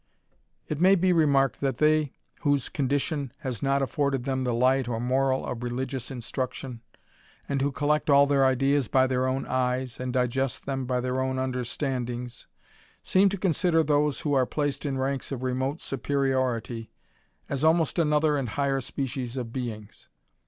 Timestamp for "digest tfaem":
10.11-10.87